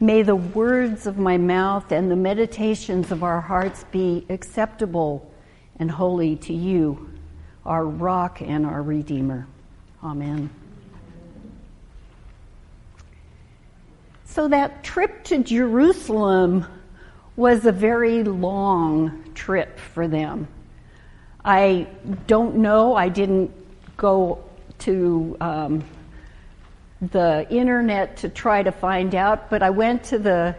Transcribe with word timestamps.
May 0.00 0.22
the 0.22 0.36
words 0.36 1.06
of 1.06 1.18
my 1.18 1.38
mouth 1.38 1.90
and 1.90 2.08
the 2.08 2.16
meditations 2.16 3.10
of 3.10 3.24
our 3.24 3.40
hearts 3.40 3.84
be 3.90 4.24
acceptable 4.28 5.28
and 5.80 5.90
holy 5.90 6.36
to 6.36 6.52
you, 6.52 7.10
our 7.66 7.84
rock 7.84 8.40
and 8.40 8.64
our 8.64 8.82
redeemer. 8.82 9.48
Amen. 10.02 10.50
So 14.24 14.46
that 14.46 14.84
trip 14.84 15.24
to 15.24 15.42
Jerusalem 15.42 16.64
was 17.34 17.66
a 17.66 17.72
very 17.72 18.22
long 18.22 19.32
trip 19.34 19.80
for 19.80 20.06
them. 20.06 20.46
I 21.44 21.88
don't 22.28 22.56
know, 22.56 22.94
I 22.94 23.08
didn't 23.08 23.50
go 23.96 24.44
to 24.80 25.36
um, 25.40 25.84
the 27.00 27.46
internet 27.50 28.16
to 28.18 28.28
try 28.28 28.62
to 28.62 28.72
find 28.72 29.14
out, 29.14 29.50
but 29.50 29.62
I 29.62 29.70
went 29.70 30.04
to 30.04 30.18
the 30.18 30.56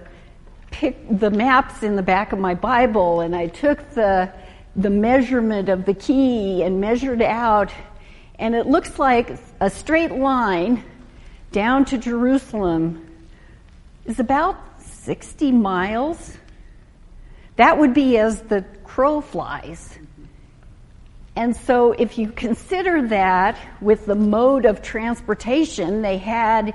pick 0.71 0.97
the 1.09 1.31
maps 1.31 1.83
in 1.83 1.95
the 1.95 2.03
back 2.03 2.31
of 2.31 2.39
my 2.39 2.53
Bible 2.53 3.21
and 3.21 3.35
I 3.35 3.47
took 3.47 3.89
the 3.91 4.31
the 4.75 4.89
measurement 4.89 5.67
of 5.67 5.85
the 5.85 5.95
key 5.95 6.61
and 6.61 6.79
measured 6.79 7.21
out 7.21 7.71
and 8.37 8.55
it 8.55 8.67
looks 8.67 8.99
like 8.99 9.37
a 9.59 9.69
straight 9.69 10.11
line 10.11 10.83
down 11.51 11.85
to 11.85 11.97
Jerusalem 11.97 13.05
is 14.05 14.19
about 14.19 14.57
60 14.81 15.51
miles. 15.51 16.37
That 17.57 17.77
would 17.77 17.93
be 17.93 18.17
as 18.17 18.41
the 18.43 18.63
crow 18.83 19.21
flies. 19.21 19.97
And 21.39 21.55
so, 21.55 21.93
if 21.93 22.17
you 22.17 22.33
consider 22.33 23.07
that 23.07 23.57
with 23.79 24.05
the 24.05 24.13
mode 24.13 24.65
of 24.65 24.81
transportation 24.81 26.01
they 26.01 26.17
had 26.17 26.73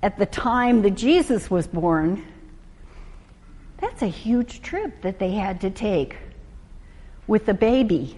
at 0.00 0.16
the 0.16 0.26
time 0.26 0.82
that 0.82 0.92
Jesus 0.92 1.50
was 1.50 1.66
born, 1.66 2.24
that's 3.78 4.00
a 4.00 4.06
huge 4.06 4.62
trip 4.62 5.02
that 5.02 5.18
they 5.18 5.32
had 5.32 5.62
to 5.62 5.70
take 5.70 6.16
with 7.26 7.46
the 7.46 7.54
baby. 7.54 8.16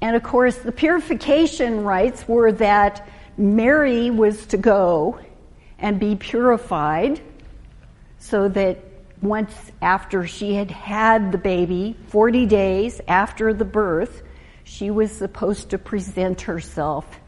And 0.00 0.16
of 0.16 0.24
course, 0.24 0.56
the 0.56 0.72
purification 0.72 1.84
rites 1.84 2.26
were 2.26 2.50
that 2.50 3.08
Mary 3.36 4.10
was 4.10 4.46
to 4.46 4.56
go 4.56 5.20
and 5.78 6.00
be 6.00 6.16
purified 6.16 7.20
so 8.18 8.48
that 8.48 8.78
once 9.22 9.54
after 9.80 10.26
she 10.26 10.54
had 10.54 10.70
had 10.70 11.30
the 11.30 11.38
baby, 11.38 11.96
40 12.08 12.46
days 12.46 13.00
after 13.06 13.54
the 13.54 13.64
birth, 13.64 14.22
she 14.64 14.90
was 14.90 15.12
supposed 15.12 15.70
to 15.70 15.78
present 15.78 16.42
herself 16.42 17.20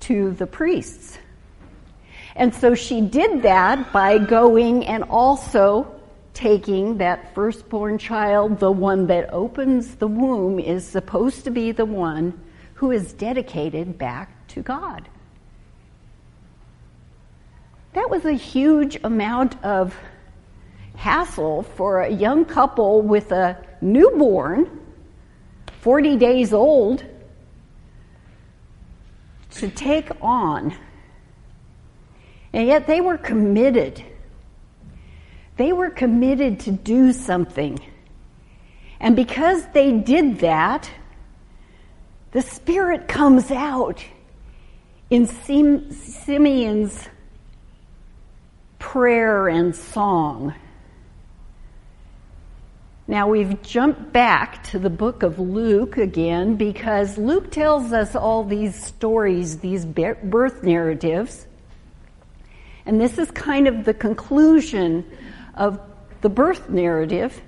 to 0.00 0.32
the 0.32 0.46
priests. 0.46 1.18
And 2.36 2.54
so 2.54 2.74
she 2.74 3.00
did 3.00 3.42
that 3.42 3.92
by 3.92 4.18
going 4.18 4.86
and 4.86 5.04
also 5.04 5.94
taking 6.34 6.98
that 6.98 7.34
firstborn 7.34 7.98
child, 7.98 8.60
the 8.60 8.70
one 8.70 9.08
that 9.08 9.32
opens 9.32 9.96
the 9.96 10.06
womb 10.06 10.60
is 10.60 10.86
supposed 10.86 11.44
to 11.44 11.50
be 11.50 11.72
the 11.72 11.84
one 11.84 12.40
who 12.74 12.92
is 12.92 13.12
dedicated 13.14 13.98
back 13.98 14.46
to 14.48 14.62
God. 14.62 15.08
That 17.94 18.08
was 18.08 18.24
a 18.24 18.32
huge 18.32 19.00
amount 19.02 19.62
of 19.64 19.96
hassle 20.98 21.62
for 21.62 22.00
a 22.00 22.10
young 22.10 22.44
couple 22.44 23.02
with 23.02 23.30
a 23.30 23.56
newborn, 23.80 24.68
40 25.80 26.16
days 26.16 26.52
old, 26.52 27.04
to 29.52 29.68
take 29.68 30.10
on. 30.20 30.74
And 32.52 32.66
yet 32.66 32.88
they 32.88 33.00
were 33.00 33.16
committed. 33.16 34.02
They 35.56 35.72
were 35.72 35.90
committed 35.90 36.58
to 36.60 36.72
do 36.72 37.12
something. 37.12 37.78
And 38.98 39.14
because 39.14 39.64
they 39.68 39.92
did 39.92 40.40
that, 40.40 40.90
the 42.32 42.42
Spirit 42.42 43.06
comes 43.06 43.52
out 43.52 44.04
in 45.10 45.26
Simeon's 45.26 47.08
prayer 48.80 49.46
and 49.46 49.76
song. 49.76 50.54
Now 53.10 53.26
we've 53.26 53.62
jumped 53.62 54.12
back 54.12 54.64
to 54.64 54.78
the 54.78 54.90
book 54.90 55.22
of 55.22 55.38
Luke 55.38 55.96
again 55.96 56.56
because 56.56 57.16
Luke 57.16 57.50
tells 57.50 57.90
us 57.90 58.14
all 58.14 58.44
these 58.44 58.84
stories, 58.84 59.60
these 59.60 59.86
birth 59.86 60.62
narratives. 60.62 61.46
And 62.84 63.00
this 63.00 63.16
is 63.16 63.30
kind 63.30 63.66
of 63.66 63.86
the 63.86 63.94
conclusion 63.94 65.10
of 65.54 65.80
the 66.20 66.28
birth 66.28 66.68
narrative 66.68 67.40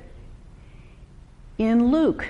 in 1.59 1.91
Luke. 1.91 2.27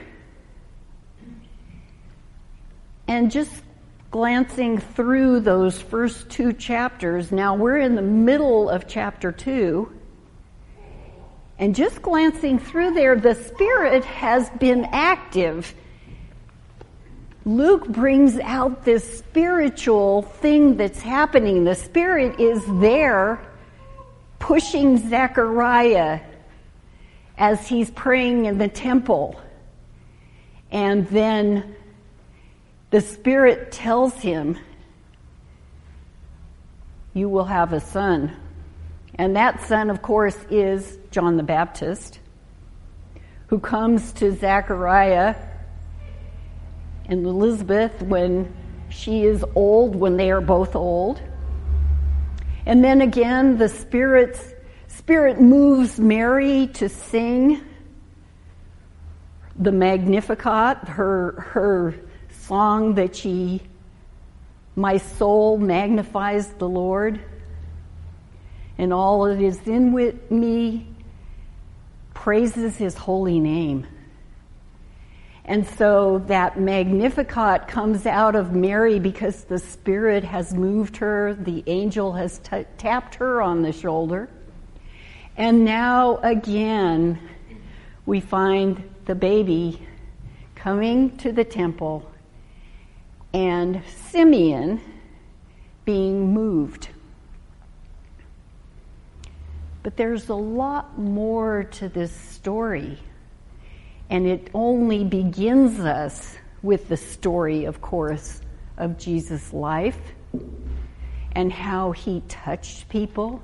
And 3.06 3.30
just 3.30 3.62
glancing 4.10 4.78
through 4.78 5.38
those 5.40 5.80
first 5.80 6.30
two 6.30 6.52
chapters, 6.52 7.30
now 7.30 7.54
we're 7.54 7.78
in 7.78 7.94
the 7.94 8.02
middle 8.02 8.68
of 8.68 8.88
chapter 8.88 9.30
two. 9.30 9.99
And 11.60 11.74
just 11.74 12.00
glancing 12.00 12.58
through 12.58 12.94
there, 12.94 13.14
the 13.16 13.34
Spirit 13.34 14.02
has 14.06 14.48
been 14.48 14.86
active. 14.92 15.74
Luke 17.44 17.86
brings 17.86 18.38
out 18.38 18.86
this 18.86 19.18
spiritual 19.18 20.22
thing 20.22 20.78
that's 20.78 21.02
happening. 21.02 21.64
The 21.64 21.74
Spirit 21.74 22.40
is 22.40 22.64
there 22.80 23.46
pushing 24.38 25.06
Zechariah 25.10 26.20
as 27.36 27.68
he's 27.68 27.90
praying 27.90 28.46
in 28.46 28.56
the 28.56 28.68
temple. 28.68 29.38
And 30.70 31.06
then 31.08 31.76
the 32.88 33.02
Spirit 33.02 33.70
tells 33.70 34.14
him, 34.14 34.58
You 37.12 37.28
will 37.28 37.44
have 37.44 37.74
a 37.74 37.80
son. 37.80 38.34
And 39.14 39.36
that 39.36 39.62
son, 39.62 39.90
of 39.90 40.02
course, 40.02 40.36
is 40.50 40.98
John 41.10 41.36
the 41.36 41.42
Baptist, 41.42 42.20
who 43.48 43.58
comes 43.58 44.12
to 44.14 44.32
Zechariah 44.32 45.34
and 47.06 47.26
Elizabeth 47.26 48.02
when 48.02 48.54
she 48.88 49.24
is 49.24 49.44
old, 49.54 49.96
when 49.96 50.16
they 50.16 50.30
are 50.30 50.40
both 50.40 50.76
old. 50.76 51.20
And 52.66 52.84
then 52.84 53.00
again, 53.00 53.58
the 53.58 53.68
Spirit's, 53.68 54.54
Spirit 54.86 55.40
moves 55.40 55.98
Mary 55.98 56.68
to 56.74 56.88
sing 56.88 57.62
the 59.56 59.72
Magnificat, 59.72 60.88
her, 60.88 61.32
her 61.52 61.94
song 62.30 62.94
that 62.94 63.16
she, 63.16 63.62
my 64.76 64.96
soul 64.96 65.58
magnifies 65.58 66.48
the 66.54 66.68
Lord, 66.68 67.20
and 68.80 68.94
all 68.94 69.24
that 69.24 69.38
is 69.38 69.68
in 69.68 69.92
with 69.92 70.30
me 70.30 70.86
praises 72.14 72.78
his 72.78 72.94
holy 72.94 73.38
name. 73.38 73.86
And 75.44 75.66
so 75.66 76.24
that 76.28 76.58
Magnificat 76.58 77.68
comes 77.68 78.06
out 78.06 78.34
of 78.34 78.54
Mary 78.54 78.98
because 78.98 79.44
the 79.44 79.58
Spirit 79.58 80.24
has 80.24 80.54
moved 80.54 80.96
her, 80.96 81.34
the 81.34 81.62
angel 81.66 82.14
has 82.14 82.38
t- 82.38 82.64
tapped 82.78 83.16
her 83.16 83.42
on 83.42 83.60
the 83.60 83.70
shoulder. 83.70 84.30
And 85.36 85.62
now 85.62 86.16
again, 86.22 87.20
we 88.06 88.20
find 88.20 88.82
the 89.04 89.14
baby 89.14 89.86
coming 90.54 91.18
to 91.18 91.32
the 91.32 91.44
temple 91.44 92.10
and 93.34 93.82
Simeon 94.08 94.80
being 95.84 96.32
moved. 96.32 96.88
But 99.82 99.96
there's 99.96 100.28
a 100.28 100.34
lot 100.34 100.98
more 100.98 101.64
to 101.64 101.88
this 101.88 102.12
story, 102.12 102.98
and 104.10 104.26
it 104.26 104.50
only 104.52 105.04
begins 105.04 105.80
us 105.80 106.36
with 106.62 106.88
the 106.88 106.96
story, 106.96 107.64
of 107.64 107.80
course, 107.80 108.42
of 108.76 108.98
Jesus' 108.98 109.52
life 109.52 109.98
and 111.32 111.52
how 111.52 111.92
he 111.92 112.22
touched 112.28 112.88
people 112.88 113.42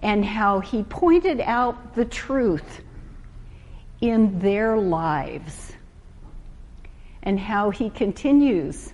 and 0.00 0.24
how 0.24 0.60
he 0.60 0.82
pointed 0.82 1.40
out 1.40 1.94
the 1.94 2.04
truth 2.04 2.82
in 4.00 4.40
their 4.40 4.76
lives 4.76 5.72
and 7.22 7.38
how 7.38 7.70
he 7.70 7.88
continues 7.88 8.92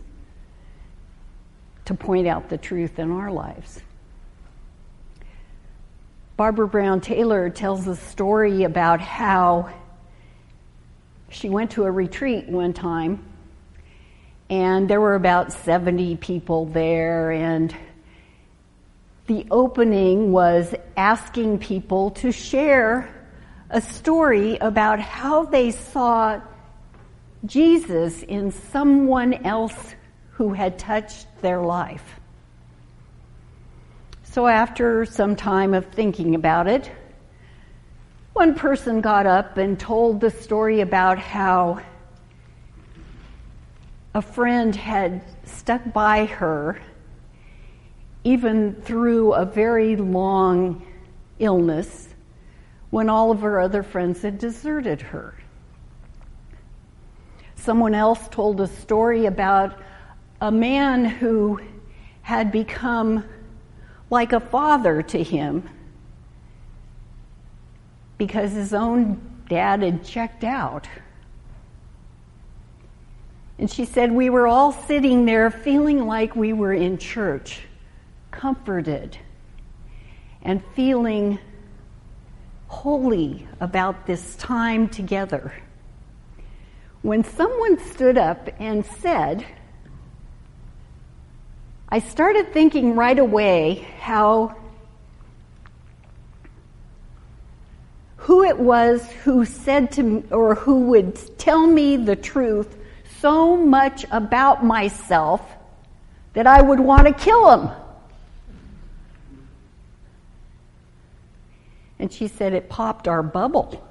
to 1.86 1.94
point 1.94 2.26
out 2.26 2.50
the 2.50 2.58
truth 2.58 2.98
in 2.98 3.10
our 3.10 3.30
lives. 3.30 3.80
Barbara 6.38 6.68
Brown 6.68 7.00
Taylor 7.00 7.50
tells 7.50 7.88
a 7.88 7.96
story 7.96 8.62
about 8.62 9.00
how 9.00 9.70
she 11.30 11.48
went 11.48 11.72
to 11.72 11.82
a 11.82 11.90
retreat 11.90 12.48
one 12.48 12.72
time 12.74 13.24
and 14.48 14.88
there 14.88 15.00
were 15.00 15.16
about 15.16 15.52
70 15.52 16.14
people 16.18 16.66
there 16.66 17.32
and 17.32 17.76
the 19.26 19.48
opening 19.50 20.30
was 20.30 20.72
asking 20.96 21.58
people 21.58 22.12
to 22.12 22.30
share 22.30 23.12
a 23.68 23.80
story 23.80 24.58
about 24.58 25.00
how 25.00 25.42
they 25.42 25.72
saw 25.72 26.40
Jesus 27.46 28.22
in 28.22 28.52
someone 28.52 29.34
else 29.44 29.74
who 30.34 30.52
had 30.52 30.78
touched 30.78 31.26
their 31.42 31.60
life. 31.60 32.17
So, 34.38 34.46
after 34.46 35.04
some 35.04 35.34
time 35.34 35.74
of 35.74 35.86
thinking 35.86 36.36
about 36.36 36.68
it, 36.68 36.88
one 38.34 38.54
person 38.54 39.00
got 39.00 39.26
up 39.26 39.56
and 39.56 39.76
told 39.76 40.20
the 40.20 40.30
story 40.30 40.80
about 40.80 41.18
how 41.18 41.80
a 44.14 44.22
friend 44.22 44.76
had 44.76 45.24
stuck 45.42 45.92
by 45.92 46.26
her 46.26 46.80
even 48.22 48.74
through 48.82 49.32
a 49.32 49.44
very 49.44 49.96
long 49.96 50.86
illness 51.40 52.08
when 52.90 53.08
all 53.08 53.32
of 53.32 53.40
her 53.40 53.58
other 53.58 53.82
friends 53.82 54.22
had 54.22 54.38
deserted 54.38 55.00
her. 55.00 55.34
Someone 57.56 57.92
else 57.92 58.28
told 58.28 58.60
a 58.60 58.68
story 58.68 59.26
about 59.26 59.80
a 60.40 60.52
man 60.52 61.04
who 61.04 61.60
had 62.22 62.52
become 62.52 63.24
like 64.10 64.32
a 64.32 64.40
father 64.40 65.02
to 65.02 65.22
him 65.22 65.68
because 68.16 68.52
his 68.52 68.74
own 68.74 69.20
dad 69.48 69.82
had 69.82 70.04
checked 70.04 70.44
out. 70.44 70.88
And 73.58 73.70
she 73.70 73.84
said, 73.84 74.12
We 74.12 74.30
were 74.30 74.46
all 74.46 74.72
sitting 74.72 75.24
there 75.24 75.50
feeling 75.50 76.06
like 76.06 76.36
we 76.36 76.52
were 76.52 76.72
in 76.72 76.98
church, 76.98 77.60
comforted, 78.30 79.18
and 80.42 80.62
feeling 80.74 81.38
holy 82.68 83.48
about 83.60 84.06
this 84.06 84.36
time 84.36 84.88
together 84.88 85.52
when 87.02 87.24
someone 87.24 87.78
stood 87.78 88.18
up 88.18 88.48
and 88.58 88.84
said, 88.84 89.44
I 91.88 92.00
started 92.00 92.52
thinking 92.52 92.96
right 92.96 93.18
away 93.18 93.86
how 94.00 94.54
who 98.16 98.44
it 98.44 98.58
was 98.58 99.10
who 99.24 99.44
said 99.44 99.92
to 99.92 100.02
me 100.02 100.22
or 100.30 100.54
who 100.54 100.80
would 100.86 101.38
tell 101.38 101.66
me 101.66 101.96
the 101.96 102.16
truth 102.16 102.76
so 103.20 103.56
much 103.56 104.04
about 104.10 104.64
myself 104.64 105.40
that 106.34 106.46
I 106.46 106.60
would 106.60 106.78
want 106.78 107.06
to 107.06 107.14
kill 107.14 107.50
him. 107.50 107.70
And 111.98 112.12
she 112.12 112.28
said 112.28 112.52
it 112.52 112.68
popped 112.68 113.08
our 113.08 113.22
bubble 113.22 113.88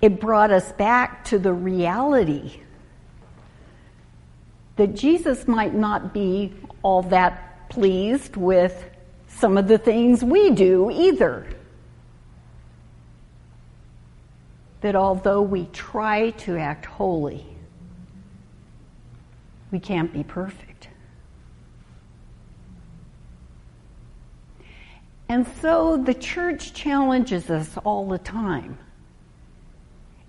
it 0.00 0.20
brought 0.20 0.50
us 0.50 0.72
back 0.72 1.24
to 1.24 1.38
the 1.38 1.52
reality 1.52 2.60
that 4.76 4.94
Jesus 4.94 5.48
might 5.48 5.74
not 5.74 6.12
be 6.12 6.52
all 6.82 7.02
that 7.02 7.68
pleased 7.68 8.36
with 8.36 8.84
some 9.28 9.56
of 9.56 9.68
the 9.68 9.78
things 9.78 10.22
we 10.22 10.50
do 10.50 10.90
either. 10.90 11.46
That 14.82 14.94
although 14.94 15.42
we 15.42 15.66
try 15.72 16.30
to 16.30 16.56
act 16.56 16.86
holy, 16.86 17.44
we 19.70 19.80
can't 19.80 20.12
be 20.12 20.22
perfect. 20.22 20.88
And 25.28 25.46
so 25.60 25.96
the 25.96 26.14
church 26.14 26.72
challenges 26.72 27.50
us 27.50 27.76
all 27.84 28.06
the 28.06 28.18
time 28.18 28.78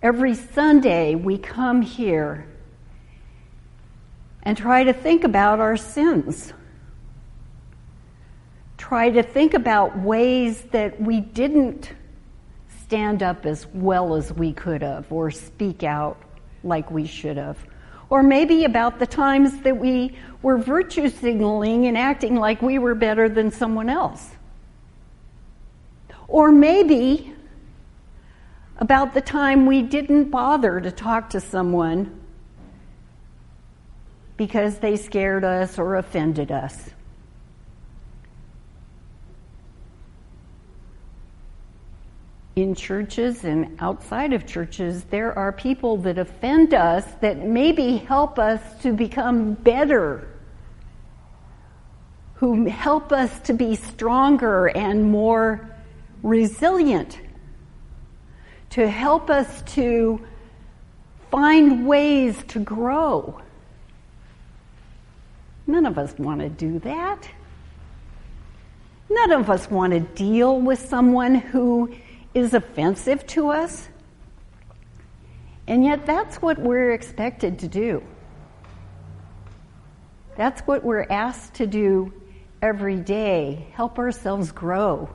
Every 0.02 0.36
Sunday, 0.36 1.16
we 1.16 1.40
come 1.40 1.82
here 1.82 2.48
and 4.48 4.56
try 4.56 4.82
to 4.82 4.94
think 4.94 5.26
about 5.26 5.60
our 5.60 5.76
sins. 5.76 6.54
Try 8.78 9.10
to 9.10 9.22
think 9.22 9.54
about 9.54 10.00
ways 10.00 10.62
that 10.72 11.02
we 11.02 11.20
didn't 11.20 11.92
stand 12.84 13.22
up 13.22 13.46
as 13.46 13.68
well 13.74 14.16
as 14.16 14.32
we 14.32 14.54
could 14.54 14.84
have 14.84 15.12
or 15.12 15.32
speak 15.32 15.84
out 15.84 16.18
like 16.64 16.90
we 16.90 17.06
should 17.06 17.36
have. 17.36 17.58
Or 18.10 18.24
maybe 18.24 18.64
about 18.64 19.00
the 19.00 19.06
times 19.06 19.60
that 19.64 19.76
we 19.76 20.16
were 20.42 20.58
virtue 20.58 21.10
signaling 21.10 21.86
and 21.86 21.98
acting 21.98 22.38
like 22.38 22.62
we 22.62 22.80
were 22.80 22.96
better 22.96 23.28
than 23.28 23.52
someone 23.52 23.90
else. 23.90 24.30
Or 26.30 26.54
maybe 26.54 27.34
about 28.78 29.14
the 29.14 29.20
time 29.20 29.66
we 29.66 29.82
didn't 29.82 30.32
bother 30.32 30.80
to 30.80 30.90
talk 30.90 31.32
to 31.32 31.42
someone 31.42 32.18
because 34.38 34.78
they 34.78 34.96
scared 34.96 35.44
us 35.44 35.78
or 35.78 35.96
offended 35.96 36.52
us. 36.52 36.92
In 42.56 42.74
churches 42.74 43.44
and 43.44 43.78
outside 43.80 44.34
of 44.34 44.48
churches, 44.48 45.04
there 45.06 45.38
are 45.38 45.52
people 45.52 45.98
that 45.98 46.18
offend 46.18 46.74
us 46.74 47.06
that 47.22 47.38
maybe 47.46 47.98
help 47.98 48.40
us 48.40 48.62
to 48.82 48.94
become 48.94 49.54
better, 49.54 50.28
who 52.36 52.66
help 52.66 53.12
us 53.12 53.40
to 53.42 53.54
be 53.54 53.76
stronger 53.76 54.68
and 54.68 55.12
more 55.12 55.70
resilient 56.24 57.20
to 58.72 58.88
help 58.88 59.30
us 59.30 59.62
to 59.74 60.20
find 61.32 61.88
ways 61.88 62.42
to 62.50 62.60
grow. 62.60 63.42
None 65.68 65.86
of 65.86 65.98
us 65.98 66.18
want 66.18 66.40
to 66.40 66.50
do 66.50 66.80
that. 66.80 67.30
None 69.10 69.32
of 69.32 69.50
us 69.50 69.70
want 69.70 69.94
to 69.94 70.00
deal 70.00 70.60
with 70.60 70.80
someone 70.80 71.36
who 71.36 71.94
is 72.34 72.54
offensive 72.54 73.28
to 73.28 73.50
us. 73.50 73.88
And 75.68 75.84
yet, 75.84 76.06
that's 76.06 76.38
what 76.38 76.58
we're 76.58 76.94
expected 76.94 77.60
to 77.60 77.68
do. 77.68 78.02
That's 80.38 80.62
what 80.62 80.84
we're 80.84 81.06
asked 81.10 81.56
to 81.56 81.68
do 81.68 82.14
every 82.62 82.96
day 82.96 83.68
help 83.74 84.00
ourselves 84.00 84.52
grow, 84.52 85.10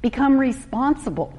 become 0.00 0.38
responsible. 0.38 1.32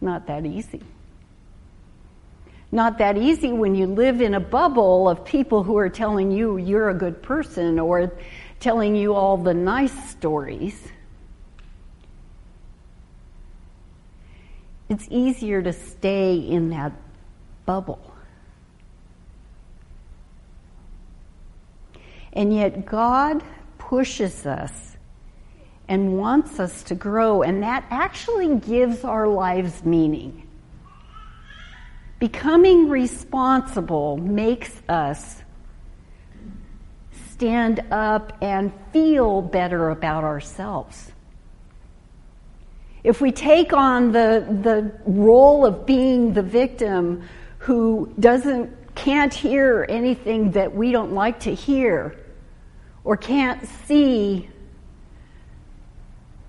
Not 0.00 0.26
that 0.26 0.44
easy. 0.44 0.82
Not 2.74 2.98
that 2.98 3.16
easy 3.16 3.52
when 3.52 3.76
you 3.76 3.86
live 3.86 4.20
in 4.20 4.34
a 4.34 4.40
bubble 4.40 5.08
of 5.08 5.24
people 5.24 5.62
who 5.62 5.78
are 5.78 5.88
telling 5.88 6.32
you 6.32 6.56
you're 6.56 6.90
a 6.90 6.94
good 6.94 7.22
person 7.22 7.78
or 7.78 8.12
telling 8.58 8.96
you 8.96 9.14
all 9.14 9.36
the 9.36 9.54
nice 9.54 10.10
stories. 10.10 10.76
It's 14.88 15.06
easier 15.08 15.62
to 15.62 15.72
stay 15.72 16.34
in 16.34 16.70
that 16.70 16.90
bubble. 17.64 18.12
And 22.32 22.52
yet, 22.52 22.86
God 22.86 23.44
pushes 23.78 24.46
us 24.46 24.96
and 25.86 26.18
wants 26.18 26.58
us 26.58 26.82
to 26.82 26.96
grow, 26.96 27.42
and 27.42 27.62
that 27.62 27.84
actually 27.90 28.56
gives 28.56 29.04
our 29.04 29.28
lives 29.28 29.84
meaning. 29.84 30.43
Becoming 32.18 32.88
responsible 32.88 34.16
makes 34.16 34.70
us 34.88 35.42
stand 37.32 37.80
up 37.90 38.38
and 38.40 38.72
feel 38.92 39.42
better 39.42 39.90
about 39.90 40.24
ourselves. 40.24 41.12
If 43.02 43.20
we 43.20 43.32
take 43.32 43.72
on 43.72 44.12
the, 44.12 44.46
the 44.62 44.92
role 45.04 45.66
of 45.66 45.84
being 45.84 46.32
the 46.32 46.42
victim 46.42 47.28
who 47.58 48.12
doesn't 48.18 48.72
can't 48.94 49.34
hear 49.34 49.84
anything 49.88 50.52
that 50.52 50.74
we 50.74 50.92
don't 50.92 51.12
like 51.12 51.40
to 51.40 51.54
hear 51.54 52.16
or 53.02 53.16
can't 53.16 53.66
see 53.86 54.48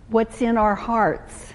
what's 0.10 0.42
in 0.42 0.58
our 0.58 0.76
hearts 0.76 1.55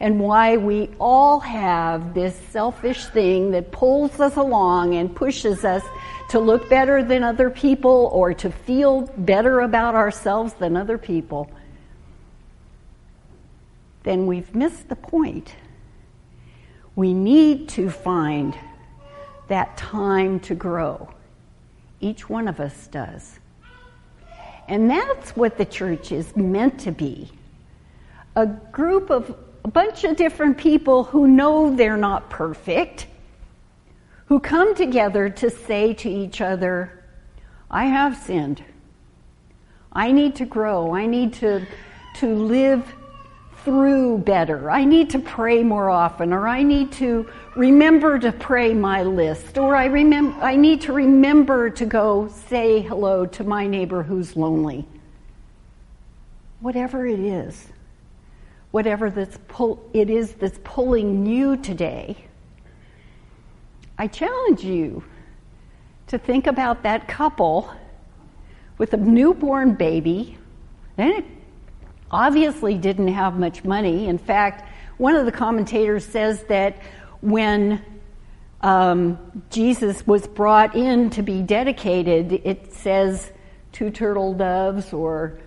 and 0.00 0.20
why 0.20 0.56
we 0.56 0.90
all 0.98 1.40
have 1.40 2.14
this 2.14 2.34
selfish 2.50 3.06
thing 3.06 3.52
that 3.52 3.70
pulls 3.70 4.20
us 4.20 4.36
along 4.36 4.94
and 4.94 5.14
pushes 5.14 5.64
us 5.64 5.82
to 6.30 6.38
look 6.38 6.68
better 6.68 7.02
than 7.04 7.22
other 7.22 7.50
people 7.50 8.10
or 8.12 8.34
to 8.34 8.50
feel 8.50 9.02
better 9.18 9.60
about 9.60 9.94
ourselves 9.94 10.52
than 10.54 10.76
other 10.76 10.98
people, 10.98 11.50
then 14.02 14.26
we've 14.26 14.54
missed 14.54 14.88
the 14.88 14.96
point. 14.96 15.54
We 16.96 17.14
need 17.14 17.68
to 17.70 17.90
find 17.90 18.56
that 19.48 19.76
time 19.76 20.40
to 20.40 20.54
grow. 20.54 21.12
Each 22.00 22.28
one 22.28 22.48
of 22.48 22.60
us 22.60 22.86
does. 22.88 23.38
And 24.68 24.90
that's 24.90 25.36
what 25.36 25.58
the 25.58 25.64
church 25.64 26.12
is 26.12 26.34
meant 26.36 26.80
to 26.80 26.92
be 26.92 27.30
a 28.36 28.46
group 28.46 29.10
of 29.10 29.36
a 29.64 29.68
bunch 29.68 30.04
of 30.04 30.16
different 30.16 30.58
people 30.58 31.04
who 31.04 31.26
know 31.26 31.74
they're 31.74 31.96
not 31.96 32.28
perfect, 32.28 33.06
who 34.26 34.38
come 34.38 34.74
together 34.74 35.30
to 35.30 35.48
say 35.48 35.94
to 35.94 36.08
each 36.08 36.42
other, 36.42 37.02
I 37.70 37.86
have 37.86 38.16
sinned. 38.16 38.62
I 39.90 40.12
need 40.12 40.36
to 40.36 40.44
grow. 40.44 40.94
I 40.94 41.06
need 41.06 41.32
to, 41.34 41.66
to 42.16 42.26
live 42.26 42.94
through 43.64 44.18
better. 44.18 44.70
I 44.70 44.84
need 44.84 45.08
to 45.10 45.18
pray 45.18 45.62
more 45.62 45.88
often, 45.88 46.34
or 46.34 46.46
I 46.46 46.62
need 46.62 46.92
to 46.92 47.26
remember 47.56 48.18
to 48.18 48.32
pray 48.32 48.74
my 48.74 49.02
list, 49.02 49.56
or 49.56 49.74
I, 49.74 49.86
remember, 49.86 50.38
I 50.42 50.56
need 50.56 50.82
to 50.82 50.92
remember 50.92 51.70
to 51.70 51.86
go 51.86 52.28
say 52.28 52.82
hello 52.82 53.24
to 53.24 53.44
my 53.44 53.66
neighbor 53.66 54.02
who's 54.02 54.36
lonely. 54.36 54.86
Whatever 56.60 57.06
it 57.06 57.20
is, 57.20 57.68
whatever 58.74 59.08
that's 59.08 59.38
pull, 59.46 59.88
it 59.92 60.10
is 60.10 60.32
that's 60.32 60.58
pulling 60.64 61.24
you 61.24 61.56
today, 61.56 62.16
I 63.96 64.08
challenge 64.08 64.64
you 64.64 65.04
to 66.08 66.18
think 66.18 66.48
about 66.48 66.82
that 66.82 67.06
couple 67.06 67.72
with 68.76 68.92
a 68.92 68.96
newborn 68.96 69.74
baby. 69.74 70.36
And 70.98 71.12
it 71.12 71.24
obviously 72.10 72.76
didn't 72.76 73.12
have 73.12 73.38
much 73.38 73.62
money. 73.62 74.08
In 74.08 74.18
fact, 74.18 74.68
one 74.98 75.14
of 75.14 75.24
the 75.24 75.30
commentators 75.30 76.04
says 76.04 76.42
that 76.48 76.82
when 77.20 77.80
um, 78.60 79.40
Jesus 79.50 80.04
was 80.04 80.26
brought 80.26 80.74
in 80.74 81.10
to 81.10 81.22
be 81.22 81.42
dedicated, 81.42 82.32
it 82.32 82.72
says 82.72 83.30
two 83.70 83.90
turtle 83.90 84.34
doves 84.34 84.92
or 84.92 85.38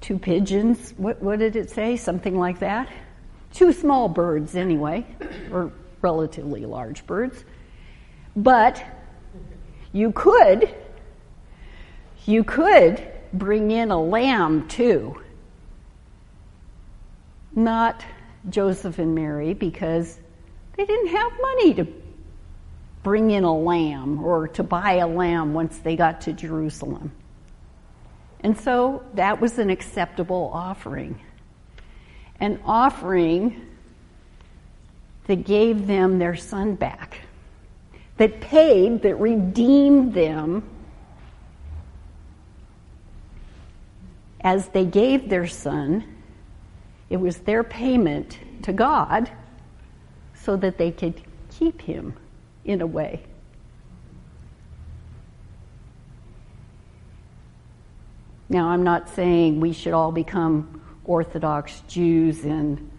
two 0.00 0.18
pigeons. 0.18 0.94
What, 0.96 1.20
what 1.22 1.38
did 1.38 1.56
it 1.56 1.70
say? 1.70 1.96
Something 1.96 2.38
like 2.38 2.60
that. 2.60 2.88
Two 3.52 3.72
small 3.72 4.08
birds, 4.08 4.54
anyway, 4.54 5.06
or 5.50 5.72
relatively 6.00 6.64
large 6.66 7.06
birds. 7.06 7.44
But 8.36 8.84
you 9.92 10.12
could, 10.12 10.74
you 12.26 12.44
could 12.44 13.06
bring 13.32 13.70
in 13.70 13.90
a 13.90 14.00
lamb 14.00 14.68
too 14.68 15.20
not 17.54 18.04
Joseph 18.48 18.98
and 18.98 19.14
Mary 19.14 19.54
because 19.54 20.18
they 20.76 20.84
didn't 20.84 21.08
have 21.08 21.32
money 21.40 21.74
to 21.74 21.86
bring 23.02 23.30
in 23.30 23.44
a 23.44 23.56
lamb 23.56 24.22
or 24.22 24.48
to 24.48 24.62
buy 24.62 24.94
a 24.94 25.06
lamb 25.06 25.54
once 25.54 25.78
they 25.78 25.96
got 25.96 26.22
to 26.22 26.32
Jerusalem. 26.32 27.12
And 28.42 28.58
so 28.58 29.02
that 29.14 29.40
was 29.40 29.58
an 29.58 29.70
acceptable 29.70 30.50
offering. 30.52 31.20
An 32.40 32.60
offering 32.64 33.66
that 35.26 35.44
gave 35.44 35.86
them 35.86 36.18
their 36.18 36.36
son 36.36 36.74
back, 36.74 37.20
that 38.16 38.40
paid, 38.40 39.02
that 39.02 39.16
redeemed 39.16 40.14
them 40.14 40.62
as 44.40 44.68
they 44.68 44.86
gave 44.86 45.28
their 45.28 45.46
son 45.46 46.04
it 47.10 47.16
was 47.16 47.38
their 47.38 47.64
payment 47.64 48.38
to 48.62 48.72
God 48.72 49.30
so 50.34 50.56
that 50.56 50.78
they 50.78 50.92
could 50.92 51.20
keep 51.50 51.82
him 51.82 52.14
in 52.64 52.80
a 52.80 52.86
way. 52.86 53.24
Now, 58.50 58.68
I'm 58.68 58.82
not 58.82 59.08
saying 59.08 59.60
we 59.60 59.72
should 59.72 59.94
all 59.94 60.12
become 60.12 60.82
Orthodox 61.04 61.82
Jews 61.88 62.44
and 62.44 62.90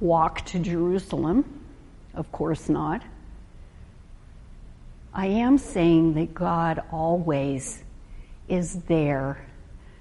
walk 0.00 0.46
to 0.46 0.58
Jerusalem. 0.58 1.44
Of 2.14 2.32
course 2.32 2.70
not. 2.70 3.02
I 5.12 5.26
am 5.26 5.58
saying 5.58 6.14
that 6.14 6.32
God 6.32 6.82
always 6.90 7.82
is 8.48 8.76
there 8.82 9.46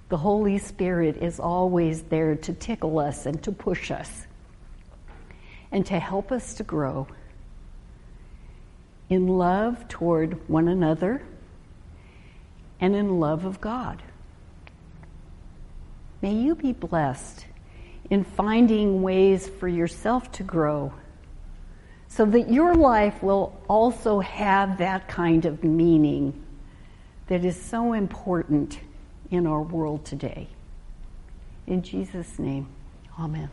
the 0.08 0.18
Holy 0.18 0.60
Spirit 0.60 1.18
is 1.18 1.40
always 1.40 2.04
there 2.04 2.36
to 2.36 2.54
tickle 2.54 3.00
us 3.00 3.26
and 3.26 3.42
to 3.42 3.52
push 3.52 3.90
us 3.90 4.28
and 5.72 5.86
to 5.88 6.00
help 6.00 6.32
us 6.32 6.54
to 6.56 6.64
grow 6.64 7.08
in 9.10 9.28
love 9.28 9.88
toward 9.88 10.48
one 10.48 10.68
another 10.68 11.24
and 12.80 12.96
in 12.96 13.20
love 13.20 13.46
of 13.46 13.60
God. 13.60 14.04
May 16.26 16.34
you 16.34 16.56
be 16.56 16.72
blessed 16.72 17.46
in 18.10 18.24
finding 18.24 19.04
ways 19.04 19.48
for 19.48 19.68
yourself 19.68 20.32
to 20.32 20.44
grow 20.44 20.92
so 22.08 22.26
that 22.26 22.52
your 22.52 22.74
life 22.74 23.22
will 23.22 23.56
also 23.68 24.22
have 24.22 24.80
that 24.80 25.08
kind 25.08 25.46
of 25.46 25.64
meaning 25.64 26.44
that 27.28 27.46
is 27.46 27.62
so 27.62 27.94
important 27.94 28.80
in 29.30 29.46
our 29.46 29.62
world 29.62 30.04
today. 30.04 30.48
In 31.68 31.84
Jesus' 31.84 32.40
name, 32.40 32.70
amen. 33.20 33.52